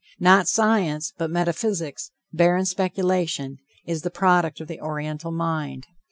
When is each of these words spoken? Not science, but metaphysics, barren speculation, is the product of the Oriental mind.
Not 0.19 0.47
science, 0.47 1.13
but 1.15 1.29
metaphysics, 1.29 2.09
barren 2.33 2.65
speculation, 2.65 3.57
is 3.85 4.01
the 4.01 4.09
product 4.09 4.59
of 4.59 4.67
the 4.67 4.81
Oriental 4.81 5.31
mind. 5.31 5.85